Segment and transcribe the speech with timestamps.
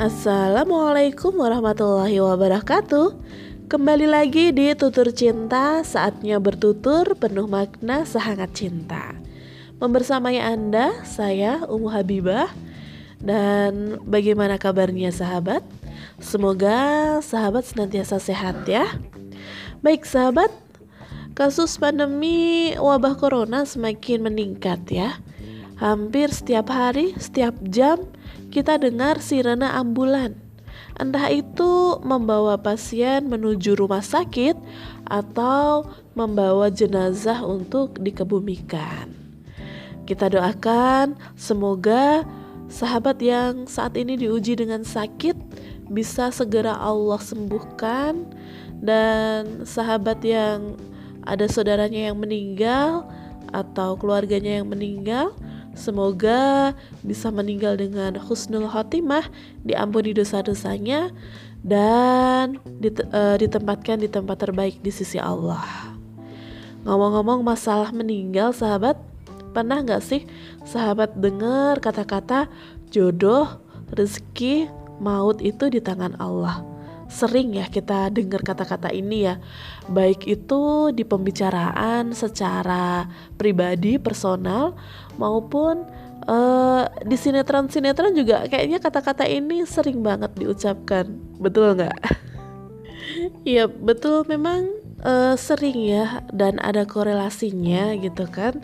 [0.00, 3.20] Assalamualaikum warahmatullahi wabarakatuh.
[3.68, 9.12] Kembali lagi di Tutur Cinta Saatnya bertutur penuh makna sehangat cinta.
[9.76, 12.48] Membersamai Anda, saya Umu Habibah.
[13.20, 15.60] Dan bagaimana kabarnya sahabat?
[16.16, 18.88] Semoga sahabat senantiasa sehat ya.
[19.84, 20.48] Baik sahabat,
[21.36, 25.20] kasus pandemi wabah corona semakin meningkat ya.
[25.76, 28.00] Hampir setiap hari, setiap jam
[28.50, 30.34] kita dengar sirene ambulan.
[31.00, 34.58] Entah itu membawa pasien menuju rumah sakit
[35.08, 39.08] atau membawa jenazah untuk dikebumikan.
[40.04, 42.26] Kita doakan semoga
[42.68, 45.38] sahabat yang saat ini diuji dengan sakit
[45.88, 48.28] bisa segera Allah sembuhkan
[48.82, 50.76] dan sahabat yang
[51.24, 53.06] ada saudaranya yang meninggal
[53.50, 55.34] atau keluarganya yang meninggal
[55.80, 59.24] Semoga bisa meninggal dengan husnul khotimah,
[59.64, 61.08] diampuni dosa-dosanya
[61.64, 65.64] dan uh, ditempatkan di tempat terbaik di sisi Allah.
[66.84, 69.00] Ngomong-ngomong masalah meninggal, sahabat,
[69.56, 70.28] pernah nggak sih
[70.68, 72.52] sahabat dengar kata-kata
[72.92, 73.48] jodoh,
[73.96, 74.68] rezeki,
[75.00, 76.70] maut itu di tangan Allah?
[77.10, 79.42] sering ya kita dengar kata-kata ini ya
[79.90, 84.78] baik itu di pembicaraan secara pribadi personal
[85.20, 85.84] maupun
[86.24, 92.00] uh, di sinetron-sinetron juga kayaknya kata-kata ini sering banget diucapkan betul nggak?
[93.44, 94.70] Iya betul memang
[95.02, 98.62] uh, sering ya dan ada korelasinya gitu kan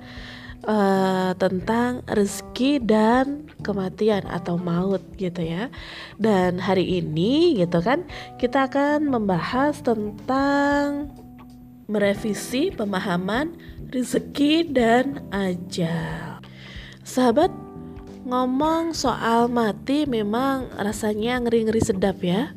[0.65, 5.69] uh, tentang rezeki dan kematian atau maut gitu ya.
[6.17, 8.05] Dan hari ini gitu kan
[8.37, 11.11] kita akan membahas tentang
[11.87, 13.55] merevisi pemahaman
[13.91, 16.36] rezeki dan ajal.
[17.07, 17.55] Sahabat,
[18.27, 22.51] ngomong soal mati memang rasanya ngeri-ngeri sedap ya.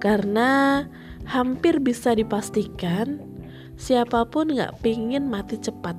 [0.00, 0.88] Karena
[1.28, 3.20] hampir bisa dipastikan
[3.76, 5.94] siapa pun nggak pingin mati cepat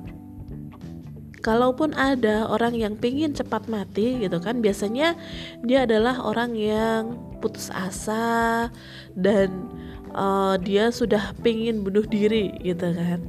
[1.44, 5.12] kalaupun ada orang yang pingin cepat mati gitu kan biasanya
[5.60, 8.72] dia adalah orang yang putus asa
[9.12, 9.68] dan
[10.16, 13.20] uh, dia sudah pingin bunuh diri gitu kan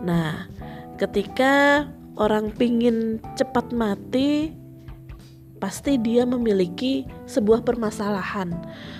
[0.00, 0.48] nah
[0.96, 1.84] ketika
[2.16, 4.52] orang pingin cepat mati
[5.56, 8.52] pasti dia memiliki sebuah permasalahan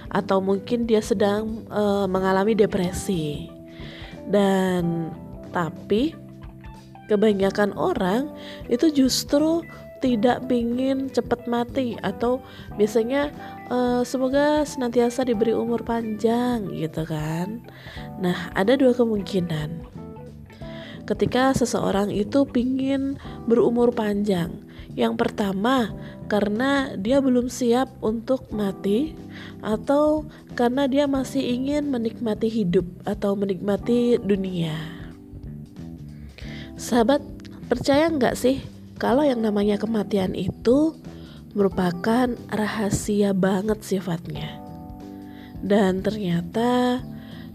[0.09, 3.53] atau mungkin dia sedang uh, mengalami depresi
[4.32, 5.12] dan
[5.53, 6.16] tapi
[7.06, 8.32] kebanyakan orang
[8.72, 9.62] itu justru
[10.04, 12.44] tidak ingin cepat mati atau
[12.77, 13.33] biasanya
[13.72, 17.65] uh, semoga senantiasa diberi umur panjang gitu kan.
[18.21, 19.95] Nah, ada dua kemungkinan.
[21.06, 23.14] Ketika seseorang itu pingin
[23.46, 24.50] berumur panjang,
[24.98, 25.94] yang pertama
[26.26, 29.14] karena dia belum siap untuk mati
[29.62, 30.26] atau
[30.58, 34.74] karena dia masih ingin menikmati hidup atau menikmati dunia.
[36.74, 37.22] Sahabat,
[37.70, 38.58] percaya nggak sih
[38.98, 40.98] kalau yang namanya kematian itu
[41.56, 44.60] merupakan rahasia banget sifatnya.
[45.64, 47.00] Dan ternyata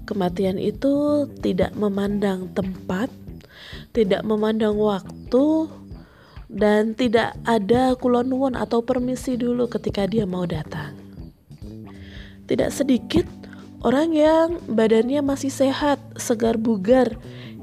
[0.09, 3.13] kematian itu tidak memandang tempat,
[3.91, 5.67] tidak memandang waktu,
[6.51, 10.99] dan tidak ada kulonwon atau permisi dulu ketika dia mau datang.
[12.51, 13.23] Tidak sedikit
[13.79, 17.15] orang yang badannya masih sehat, segar bugar,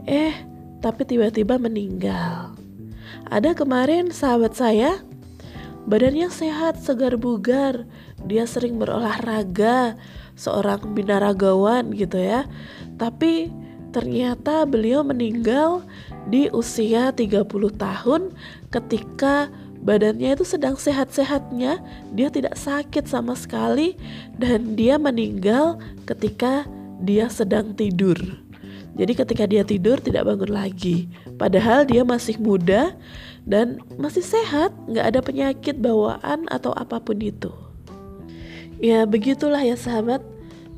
[0.09, 0.33] eh
[0.81, 2.57] tapi tiba-tiba meninggal.
[3.29, 5.05] Ada kemarin sahabat saya,
[5.85, 7.85] badannya sehat, segar bugar,
[8.25, 10.01] dia sering berolahraga,
[10.33, 12.49] seorang binaragawan gitu ya.
[12.97, 13.53] Tapi
[13.93, 15.85] ternyata beliau meninggal
[16.29, 17.49] di usia 30
[17.81, 18.37] tahun
[18.69, 19.49] ketika
[19.81, 21.81] badannya itu sedang sehat-sehatnya,
[22.13, 23.97] dia tidak sakit sama sekali
[24.37, 26.69] dan dia meninggal ketika
[27.01, 28.19] dia sedang tidur.
[28.99, 31.07] Jadi ketika dia tidur tidak bangun lagi.
[31.39, 32.99] Padahal dia masih muda
[33.47, 37.55] dan masih sehat, nggak ada penyakit bawaan atau apa pun itu.
[38.83, 40.21] Ya begitulah ya sahabat,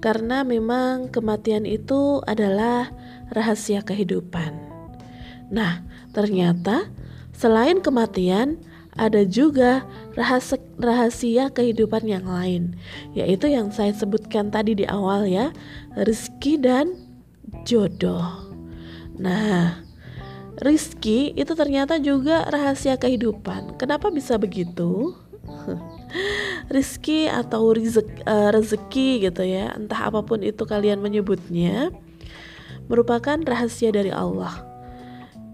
[0.05, 2.93] karena memang kematian itu adalah
[3.33, 4.70] rahasia kehidupan.
[5.51, 5.83] Nah,
[6.15, 6.89] ternyata
[7.35, 8.59] selain kematian,
[8.99, 9.87] ada juga
[10.19, 12.75] rahasia, rahasia kehidupan yang lain,
[13.15, 15.55] yaitu yang saya sebutkan tadi di awal ya,
[15.95, 16.87] rezeki dan
[17.67, 18.51] jodoh.
[19.19, 19.85] Nah,
[20.61, 23.81] Rizki itu ternyata juga rahasia kehidupan.
[23.81, 25.17] Kenapa bisa begitu?
[26.75, 31.89] Rizki atau uh, rezeki gitu ya, entah apa pun itu kalian menyebutnya,
[32.93, 34.70] merupakan rahasia dari Allah.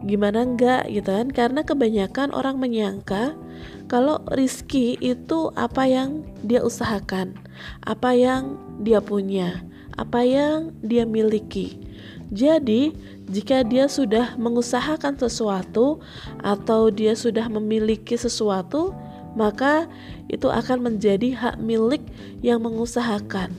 [0.04, 1.28] Gimana enggak gitu kan.
[1.32, 3.32] Karena kebanyakan orang menyangka
[3.88, 7.46] kalau rizki itu apa yang dia usahakan
[7.84, 9.64] apa yang dia punya
[9.96, 11.80] apa yang dia miliki.
[12.28, 12.92] Jadi
[13.30, 16.04] jika dia sudah mengusahakan sesuatu
[16.44, 18.92] atau dia sudah memiliki sesuatu
[19.36, 19.88] maka
[20.32, 22.02] itu akan menjadi hak milik
[22.44, 23.52] yang mengusahakan.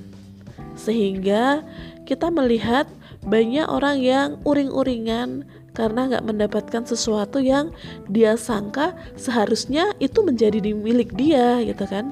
[0.78, 1.66] Sehingga
[2.06, 2.86] kita melihat
[3.26, 5.46] banyak orang yang uring-uringan
[5.78, 7.70] karena nggak mendapatkan sesuatu yang
[8.10, 12.10] dia sangka seharusnya itu menjadi milik dia gitu kan.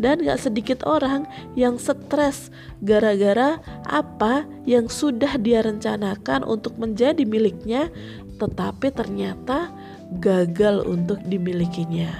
[0.00, 2.48] Dan gak sedikit orang yang stres
[2.80, 7.92] gara-gara apa yang sudah dia rencanakan untuk menjadi miliknya
[8.40, 9.70] tetapi ternyata
[10.18, 12.10] gagal untuk dimilikinya.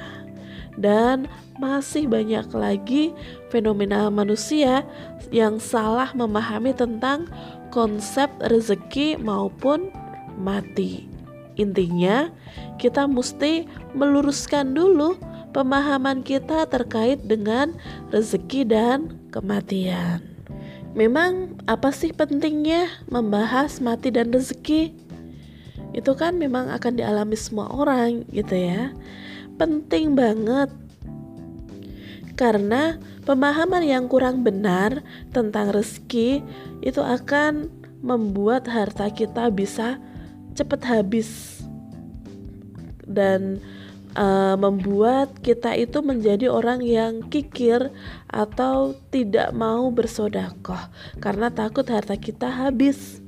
[0.78, 1.26] Dan
[1.58, 3.14] masih banyak lagi
[3.50, 4.82] fenomena manusia
[5.30, 7.30] yang salah memahami tentang
[7.70, 9.90] konsep rezeki maupun
[10.38, 11.06] mati.
[11.54, 12.34] Intinya,
[12.82, 15.14] kita mesti meluruskan dulu
[15.54, 17.70] pemahaman kita terkait dengan
[18.10, 18.98] rezeki dan
[19.30, 20.18] kematian.
[20.94, 24.94] Memang apa sih pentingnya membahas mati dan rezeki?
[25.94, 28.90] Itu kan memang akan dialami semua orang gitu ya.
[29.54, 30.70] Penting banget.
[32.34, 36.42] Karena pemahaman yang kurang benar tentang rezeki
[36.82, 37.70] itu akan
[38.02, 40.02] membuat harta kita bisa
[40.54, 41.60] cepat habis.
[43.04, 43.60] Dan
[44.16, 47.92] uh, membuat kita itu menjadi orang yang kikir
[48.30, 50.80] atau tidak mau bersodakoh
[51.20, 53.20] karena takut harta kita habis.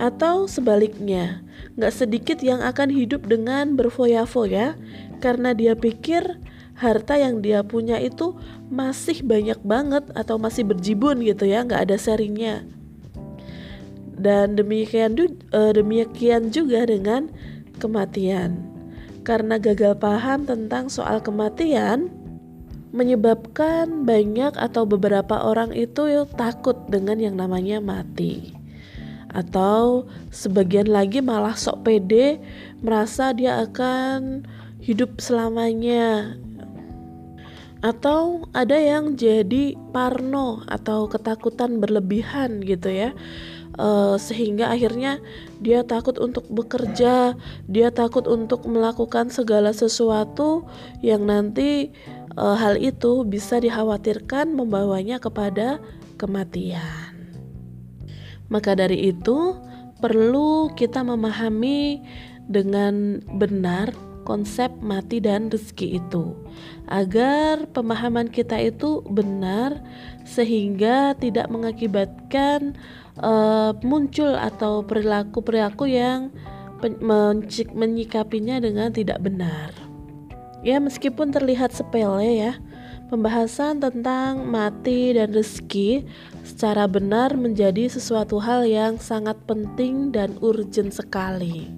[0.00, 1.44] Atau sebaliknya
[1.76, 4.76] nggak sedikit yang akan hidup dengan berfoya-foya
[5.24, 6.40] karena dia pikir
[6.76, 8.34] harta yang dia punya itu
[8.66, 12.66] masih banyak banget atau masih berjibun gitu ya nggak ada serinya
[14.16, 15.16] dan demikian
[15.52, 17.32] uh, demikian juga dengan
[17.80, 18.60] kematian.
[19.22, 22.10] Karena gagal paham tentang soal kematian
[22.92, 28.52] menyebabkan banyak atau beberapa orang itu takut dengan yang namanya mati.
[29.32, 32.36] Atau sebagian lagi malah sok pede
[32.84, 34.44] merasa dia akan
[34.82, 36.36] hidup selamanya
[37.82, 43.10] atau ada yang jadi parno atau ketakutan berlebihan gitu ya
[43.78, 45.20] uh, sehingga akhirnya
[45.62, 47.36] dia takut untuk bekerja,
[47.68, 50.66] dia takut untuk melakukan segala sesuatu
[51.00, 51.92] yang nanti
[52.36, 55.80] uh, hal itu bisa dikhawatirkan membawanya kepada
[56.16, 57.12] kematian.
[58.52, 59.56] Maka dari itu,
[60.02, 62.04] perlu kita memahami
[62.50, 66.34] dengan benar konsep mati dan rezeki itu
[66.86, 69.82] agar pemahaman kita itu benar
[70.22, 72.78] sehingga tidak mengakibatkan
[73.20, 76.32] uh, muncul atau perilaku-perilaku yang
[77.74, 79.70] menyikapinya dengan tidak benar.
[80.62, 82.52] Ya, meskipun terlihat sepele ya,
[83.10, 86.06] pembahasan tentang mati dan rezeki
[86.46, 91.70] secara benar menjadi sesuatu hal yang sangat penting dan urgent sekali.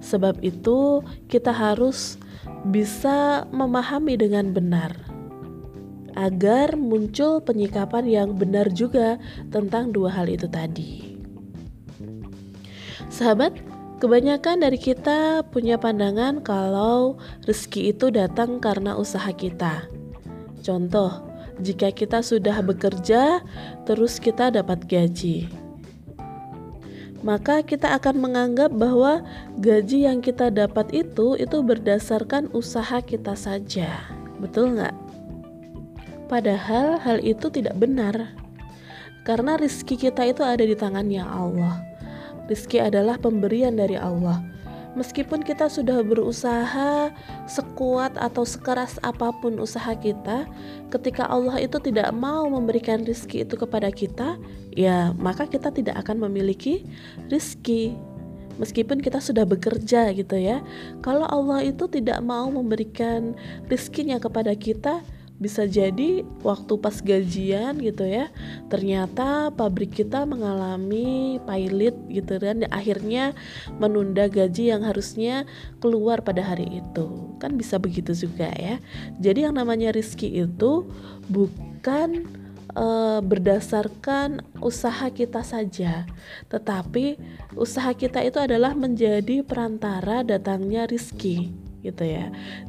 [0.00, 2.16] Sebab itu, kita harus
[2.68, 5.05] bisa memahami dengan benar
[6.16, 9.20] agar muncul penyikapan yang benar juga
[9.52, 11.20] tentang dua hal itu tadi.
[13.12, 13.54] Sahabat,
[14.00, 19.86] kebanyakan dari kita punya pandangan kalau rezeki itu datang karena usaha kita.
[20.64, 21.22] Contoh,
[21.62, 23.44] jika kita sudah bekerja,
[23.86, 25.46] terus kita dapat gaji
[27.26, 29.26] maka kita akan menganggap bahwa
[29.58, 34.06] gaji yang kita dapat itu itu berdasarkan usaha kita saja.
[34.38, 35.05] Betul nggak?
[36.26, 38.34] Padahal hal itu tidak benar.
[39.26, 41.82] Karena rizki kita itu ada di tangannya Allah.
[42.46, 44.56] Rizki adalah pemberian dari Allah
[44.96, 47.12] meskipun kita sudah berusaha
[47.44, 50.48] sekuat atau sekeras apa pun usaha kita,
[50.88, 54.40] ketika Allah itu tidak mau memberikan rizki itu kepada kita,
[54.72, 56.82] ya maka kita tidak akan memiliki
[57.28, 57.94] rizki.
[58.56, 60.64] Meskipun kita sudah bekerja gitu ya,
[61.04, 63.36] kalau Allah itu tidak mau memberikan
[63.68, 65.04] rizkinya kepada kita,
[65.36, 68.32] bisa jadi waktu pas gajian gitu ya
[68.72, 73.36] ternyata pabrik kita mengalami pilot gitu dan akhirnya
[73.76, 75.44] menunda gaji yang harusnya
[75.84, 78.80] keluar pada hari itu kan bisa begitu juga ya
[79.20, 80.88] jadi yang namanya rizki itu
[81.28, 82.24] bukan
[82.76, 86.04] uh, berdasarkan usaha kita saja,
[86.52, 87.16] tetapi
[87.56, 91.50] usaha kita itu adalah menjadi perantara datangnya rizki,
[91.80, 92.28] gitu ya.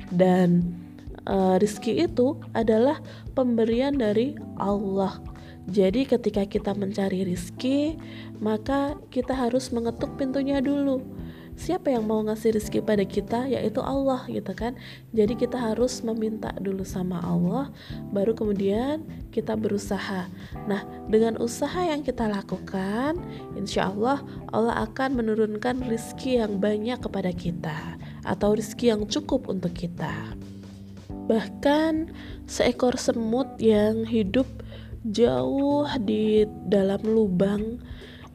[0.10, 0.87] Dan
[1.28, 3.04] uh, rizki itu adalah
[3.36, 5.20] pemberian dari Allah.
[5.68, 8.00] Jadi ketika kita mencari rizki,
[8.40, 11.04] maka kita harus mengetuk pintunya dulu.
[11.58, 14.78] siapa yang mau ngasih rezeki pada kita yaitu Allah gitu kan
[15.10, 17.74] jadi kita harus meminta dulu sama Allah
[18.14, 19.02] baru kemudian
[19.34, 20.30] kita berusaha
[20.70, 23.18] nah dengan usaha yang kita lakukan
[23.58, 24.22] insya Allah
[24.54, 30.14] Allah akan menurunkan rezeki yang banyak kepada kita atau rezeki yang cukup untuk kita
[31.28, 32.12] bahkan
[32.48, 34.48] seekor semut yang hidup
[35.08, 37.80] jauh di dalam lubang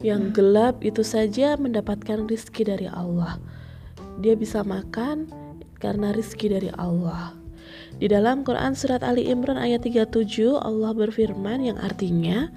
[0.05, 3.37] yang gelap itu saja mendapatkan rizki dari Allah.
[4.21, 5.29] Dia bisa makan
[5.81, 7.33] karena rizki dari Allah.
[7.97, 12.49] Di dalam Quran surat Ali Imran ayat 37 Allah berfirman yang artinya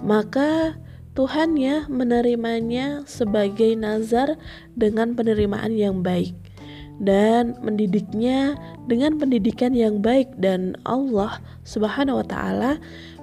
[0.00, 0.78] maka
[1.10, 4.38] Tuhannya menerimanya sebagai nazar
[4.78, 6.38] dengan penerimaan yang baik
[7.00, 12.72] dan mendidiknya dengan pendidikan yang baik dan Allah Subhanahu wa taala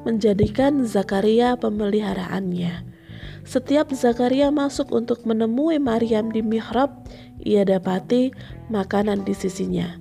[0.02, 2.82] menjadikan Zakaria pemeliharaannya.
[3.48, 6.92] Setiap Zakaria masuk untuk menemui Maryam di mihrab,
[7.40, 8.34] ia dapati
[8.68, 9.96] makanan di sisinya.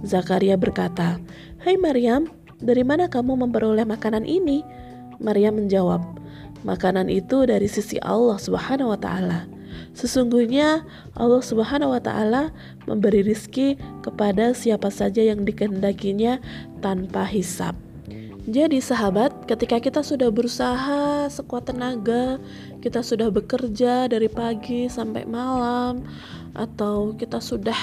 [0.00, 1.20] Zakaria berkata,
[1.60, 2.30] "Hai hey Maryam,
[2.62, 4.64] dari mana kamu memperoleh makanan ini?"
[5.20, 6.00] Maryam menjawab,
[6.64, 9.55] "Makanan itu dari sisi Allah Subhanahu wa taala."
[9.96, 10.84] Sesungguhnya
[11.16, 12.52] Allah Subhanahu wa taala
[12.84, 16.38] memberi rizki kepada siapa saja yang dikehendakinya
[16.84, 17.74] tanpa hisap.
[18.46, 22.38] Jadi sahabat, ketika kita sudah berusaha sekuat tenaga,
[22.78, 26.06] kita sudah bekerja dari pagi sampai malam
[26.54, 27.74] atau kita sudah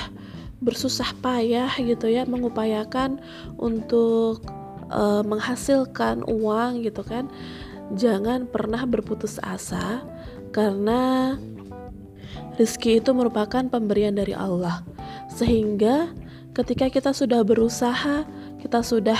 [0.64, 3.20] bersusah payah gitu ya mengupayakan
[3.60, 4.40] untuk
[4.88, 7.28] uh, menghasilkan uang gitu kan.
[8.00, 10.00] Jangan pernah berputus asa
[10.56, 11.36] karena
[12.58, 14.86] rezeki itu merupakan pemberian dari Allah.
[15.32, 16.14] Sehingga
[16.54, 18.26] ketika kita sudah berusaha,
[18.62, 19.18] kita sudah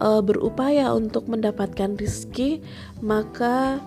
[0.00, 2.64] uh, berupaya untuk mendapatkan rizki,
[3.04, 3.78] maka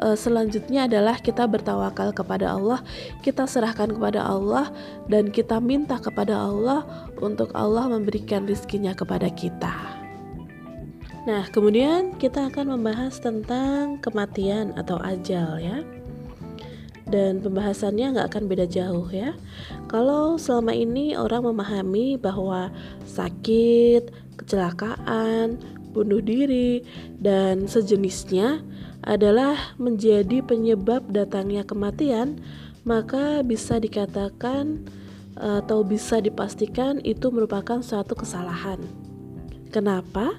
[0.00, 2.80] uh, selanjutnya adalah kita bertawakal kepada Allah,
[3.20, 4.72] kita serahkan kepada Allah,
[5.06, 6.82] dan kita minta kepada Allah
[7.20, 9.72] untuk Allah memberikan rizkinya kepada kita.
[11.24, 15.80] Nah, kemudian kita akan membahas tentang kematian atau ajal ya
[17.14, 19.38] dan pembahasannya nggak akan beda jauh ya.
[19.86, 22.74] Kalau selama ini orang memahami bahwa
[23.06, 25.62] sakit, kecelakaan,
[25.94, 26.82] bunuh diri,
[27.22, 28.66] dan sejenisnya
[29.06, 32.42] adalah menjadi penyebab datangnya kematian,
[32.82, 34.82] maka bisa dikatakan
[35.38, 38.82] atau bisa dipastikan itu merupakan suatu kesalahan.
[39.70, 40.34] Kenapa?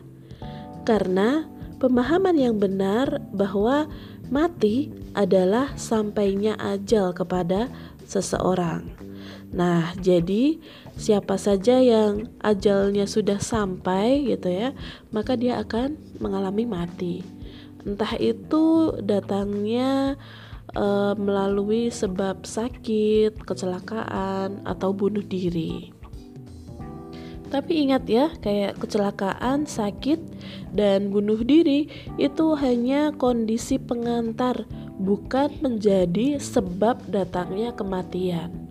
[0.83, 1.47] Karena
[1.79, 3.87] pemahaman yang benar bahwa
[4.29, 7.71] mati adalah sampainya ajal kepada
[8.05, 9.05] seseorang.
[9.55, 10.59] Nah, jadi
[10.99, 14.75] siapa saja yang ajalnya sudah sampai gitu ya,
[15.15, 17.23] maka dia akan mengalami mati.
[17.87, 20.19] Entah itu datangnya
[20.75, 25.94] e, melalui sebab sakit, kecelakaan, atau bunuh diri.
[27.45, 30.17] Tapi ingat ya, kayak kecelakaan, sakit,
[30.73, 31.87] dan bunuh diri
[32.17, 34.65] itu hanya kondisi pengantar,
[34.97, 38.65] bukan menjadi sebab datangnya kematian.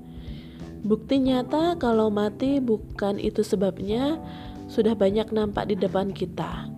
[0.85, 4.21] Bukti nyata kalau mati bukan itu sebabnya
[4.69, 6.69] sudah banyak nampak di depan kita.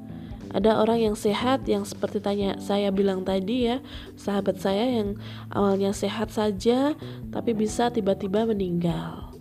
[0.55, 3.83] Ada orang yang sehat yang seperti tanya saya bilang tadi ya,
[4.15, 5.19] sahabat saya yang
[5.51, 6.95] awalnya sehat saja
[7.35, 9.35] tapi bisa tiba-tiba meninggal.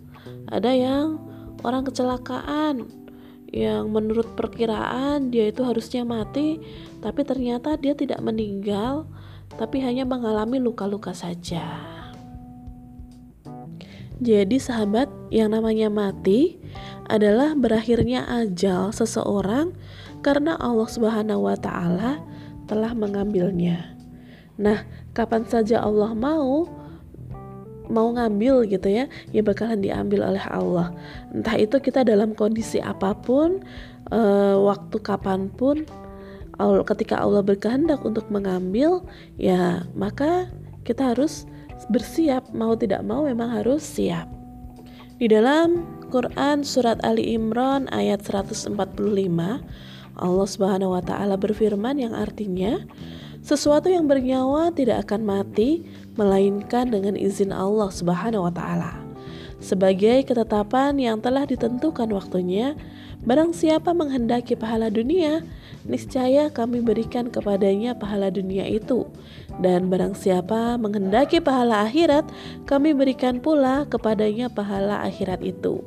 [0.50, 1.25] Ada yang
[1.66, 2.86] orang kecelakaan
[3.50, 6.62] yang menurut perkiraan dia itu harusnya mati,
[7.02, 9.10] tapi ternyata dia tidak meninggal,
[9.58, 11.62] tapi hanya mengalami luka-luka saja.
[14.16, 16.56] Jadi, sahabat, yang namanya mati
[17.04, 19.76] adalah berakhirnya ajal seseorang
[20.24, 22.24] karena Allah Subhanahu wa Ta'ala
[22.64, 23.92] telah mengambilnya.
[24.56, 26.64] Nah, kapan saja Allah mau,
[27.88, 30.94] mau ngambil gitu ya, ya bakalan diambil oleh Allah.
[31.32, 33.62] Entah itu kita dalam kondisi apa pun,
[34.10, 35.86] uh, waktu kapan pun,
[36.88, 39.04] ketika Allah berkehendak untuk mengambil,
[39.36, 40.48] ya maka
[40.88, 41.44] kita harus
[41.92, 42.48] bersiap.
[42.56, 44.24] Mau tidak mau memang harus siap.
[45.16, 48.72] Di dalam Quran surat Ali Imran ayat 145,
[50.16, 52.80] Allah Subhanahu wa taala berfirman yang artinya
[53.44, 55.84] sesuatu yang bernyawa tidak akan mati
[56.16, 58.92] melainkan dengan izin Allah Subhanahu wa taala.
[59.56, 62.76] Sebagai ketetapan yang telah ditentukan waktunya,
[63.24, 65.40] barang siapa menghendaki pahala dunia,
[65.88, 69.08] niscaya kami berikan kepadanya pahala dunia itu.
[69.56, 72.28] Dan barang siapa menghendaki pahala akhirat,
[72.68, 75.80] kami berikan pula kepadanya pahala akhirat itu.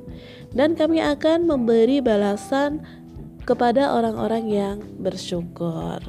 [0.50, 2.82] Dan kami akan memberi balasan
[3.46, 6.02] kepada orang-orang yang bersyukur.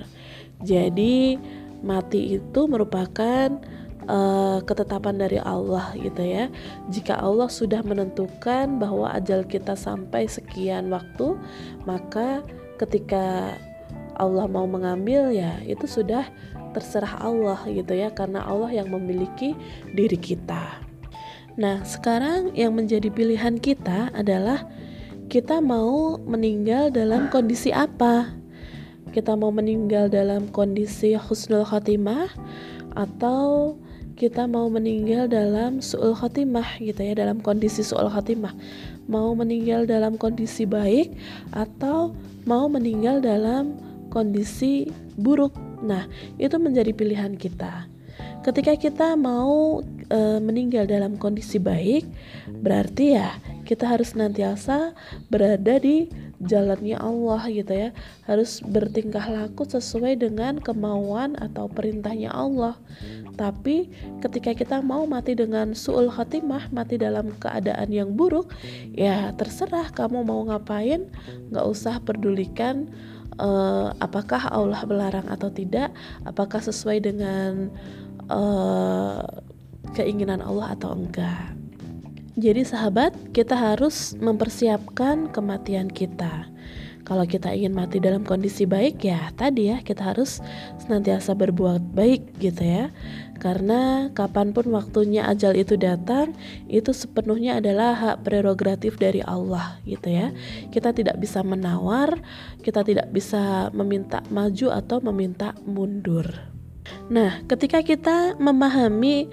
[0.65, 1.37] Jadi,
[1.85, 3.53] mati itu merupakan
[4.11, 6.50] uh, ketetapan dari Allah gitu ya.
[6.90, 11.38] Jika Allah sudah menentukan bahwa ajal kita sampai sekian waktu,
[11.87, 12.43] maka
[12.83, 13.55] ketika
[14.19, 16.29] Allah mau mengambil ya itu sudah
[16.76, 19.55] terserah Allah gitu ya karena Allah yang memiliki
[19.95, 20.83] diri kita.
[21.59, 24.69] Nah, sekarang yang menjadi pilihan kita adalah
[25.26, 28.38] kita mau meninggal dalam kondisi apa?
[29.11, 32.31] Kita mau meninggal dalam kondisi husnul khotimah
[32.95, 33.75] atau
[34.21, 38.53] kita mau meninggal dalam su'ul khotimah gitu ya dalam kondisi su'ul khotimah
[39.09, 41.17] mau meninggal dalam kondisi baik
[41.57, 42.12] atau
[42.45, 43.81] mau meninggal dalam
[44.12, 45.57] kondisi buruk.
[45.81, 46.05] Nah
[46.37, 47.89] itu menjadi pilihan kita.
[48.45, 49.81] Ketika kita mau
[50.12, 52.05] e, meninggal dalam kondisi baik
[52.61, 54.93] berarti ya kita harus nantiasa
[55.33, 57.91] berada di jalannya Allah gitu ya.
[58.25, 62.81] Harus bertingkah laku sesuai dengan kemauan atau perintahnya Allah.
[63.37, 63.89] Tapi
[64.25, 68.53] ketika kita mau mati dengan suul khatimah mati dalam keadaan yang buruk
[68.97, 71.09] ya terserah kamu mau ngapain.
[71.53, 72.89] Nggak usah pedulikan
[73.37, 75.93] uh, apakah Allah melarang atau tidak.
[76.25, 77.69] Apakah sesuai dengan
[78.33, 79.25] uh,
[79.93, 81.60] keinginan Allah atau enggak
[82.41, 86.49] jadi sahabat, kita harus mempersiapkan kematian kita.
[87.05, 90.39] Kalau kita ingin mati dalam kondisi baik ya tadi ya kita harus
[90.79, 92.95] senantiasa berbuat baik gitu ya.
[93.41, 96.37] Karena kapan pun waktunya ajal itu datang
[96.69, 100.31] itu sepenuhnya adalah hak prerogatif dari Allah gitu ya.
[100.69, 102.21] Kita tidak bisa menawar,
[102.61, 106.29] kita tidak bisa meminta maju atau meminta mundur.
[107.11, 109.27] Nah, ketika kita memahami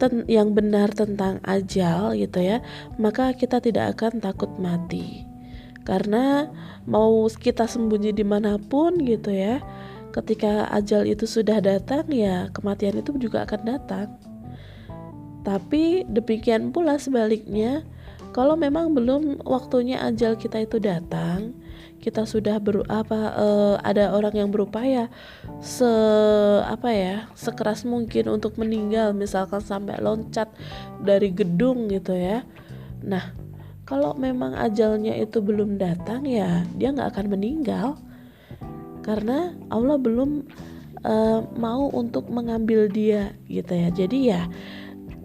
[0.00, 2.64] ten yang benar tentang ajal gitu ya,
[2.96, 5.28] maka kita tidak akan takut mati.
[5.84, 6.48] Karena
[6.88, 9.60] mau kita sembunyi di mana pun gitu ya,
[10.16, 14.08] ketika ajal itu sudah datang ya kematian itu juga akan datang.
[15.44, 17.84] Tapi demikian pula sebaliknya,
[18.32, 21.56] kalau memang belum waktunya ajal kita itu datang,
[22.00, 25.12] kita sudah ber apa uh, ada orang yang berupaya
[25.60, 25.86] se
[26.64, 30.48] apa ya sekeras mungkin untuk meninggal misalkan sampai loncat
[31.04, 32.42] dari gedung gitu ya.
[33.04, 33.36] Nah
[33.84, 38.00] kalau memang ajalnya itu belum datang ya dia nggak akan meninggal.
[39.00, 40.44] Karena Allah belum
[41.04, 43.88] uh, mau untuk mengambil dia gitu ya.
[43.92, 44.48] Jadi ya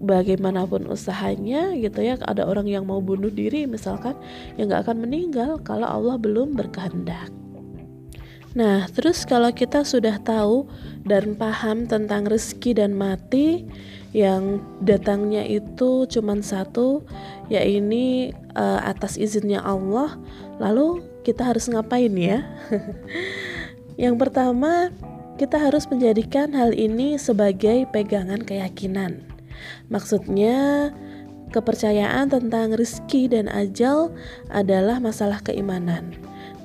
[0.05, 4.13] bagaimanapun usahanya gitu ya ada orang yang mau bunuh diri misalkan
[4.55, 7.33] ya nggak akan meninggal kalau Allah belum berkehendak
[8.55, 10.63] Nah, terus kalau kita sudah tahu
[11.03, 13.67] dan paham tentang rezeki dan mati
[14.15, 17.03] yang datangnya itu cuma satu,
[17.51, 20.15] yaitu uh, atas izinnya Allah,
[20.55, 22.47] lalu kita harus ngapain ya?
[24.07, 24.87] yang pertama,
[25.35, 29.34] kita harus menjadikan hal ini sebagai pegangan keyakinan.
[29.89, 30.89] Maksudnya,
[31.53, 34.11] kepercayaan tentang rizki dan ajal
[34.51, 36.11] adalah masalah keimanan.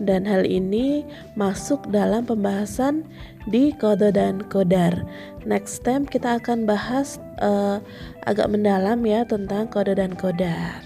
[0.01, 1.05] Dan hal ini
[1.37, 3.05] masuk dalam pembahasan
[3.53, 5.05] di kode dan kodar.
[5.45, 7.85] Next time kita akan bahas uh,
[8.25, 10.81] agak mendalam ya tentang kode dan kodar.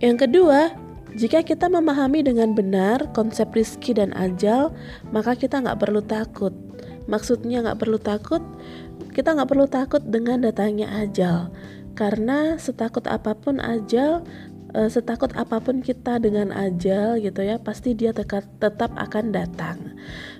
[0.00, 0.72] Yang kedua,
[1.12, 4.72] jika kita memahami dengan benar konsep rizki dan ajal,
[5.12, 6.56] maka kita nggak perlu takut.
[7.04, 8.40] Maksudnya nggak perlu takut
[9.12, 11.52] kita nggak perlu takut dengan datangnya ajal.
[11.92, 14.24] Karena setakut apa pun ajal
[14.72, 19.76] uh, setakut apa pun kita dengan ajal gitu ya pasti dia tetap akan datang.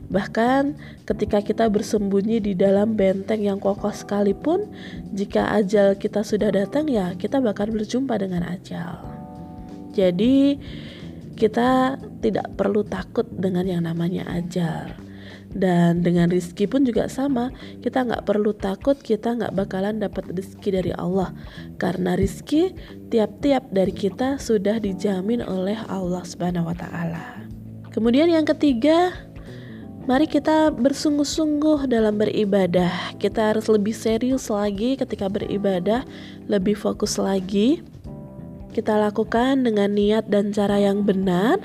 [0.08, 4.68] Bahkan ketika kita bersembunyi di dalam benteng yang kokoh sekalipun
[5.12, 9.04] jika ajal kita sudah datang ya kita bakal berjumpa dengan ajal.
[9.92, 10.56] Jadi
[11.36, 15.11] kita tidak perlu takut dengan yang namanya ajal
[15.52, 17.52] dan dengan rizki pun juga sama
[17.84, 21.32] kita nggak perlu takut kita nggak bakalan dapat rizki dari Allah
[21.76, 22.72] karena rizki
[23.12, 27.24] tiap-tiap dari kita sudah dijamin oleh Allah Subhanahu Wa Taala
[27.92, 29.12] kemudian yang ketiga
[30.02, 33.14] Mari kita bersungguh-sungguh dalam beribadah.
[33.22, 36.02] Kita harus lebih serius lagi ketika beribadah,
[36.50, 37.86] lebih fokus lagi.
[38.74, 41.62] Kita lakukan dengan niat dan cara yang benar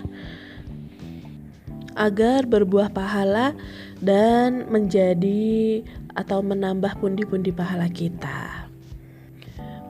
[1.98, 3.58] agar berbuah pahala
[3.98, 5.82] dan menjadi
[6.14, 8.70] atau menambah pundi-pundi pahala kita.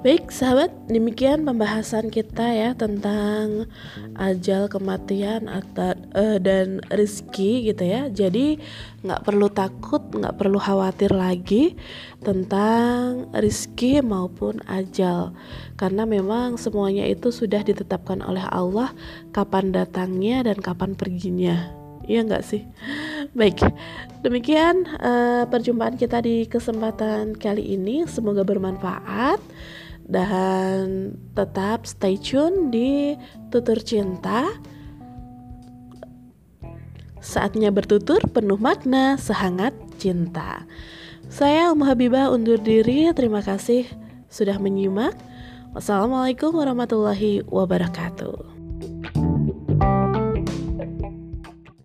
[0.06, 3.66] Baik sahabat, demikian pembahasan kita ya tentang
[4.14, 8.06] ajal kematian atau uh, dan rezeki gitu ya.
[8.06, 8.62] Jadi
[9.02, 11.74] nggak perlu takut, nggak perlu khawatir lagi
[12.22, 15.34] tentang rezeki maupun ajal,
[15.82, 18.94] karena memang semuanya itu sudah ditetapkan oleh Allah
[19.34, 22.64] kapan datangnya dan kapan perginya Iya nggak sih?
[23.36, 23.60] Baik,
[24.24, 28.08] demikian uh, perjumpaan kita di kesempatan kali ini.
[28.08, 29.44] Semoga bermanfaat
[30.08, 33.20] dan tetap stay tune di
[33.52, 34.48] Tutur Cinta.
[37.20, 40.64] Saatnya bertutur penuh makna, sehangat cinta.
[41.28, 43.12] Saya Ummu Habibah undur diri.
[43.12, 43.84] Terima kasih
[44.32, 45.12] sudah menyimak.
[45.76, 48.57] Wassalamualaikum warahmatullahi wabarakatuh.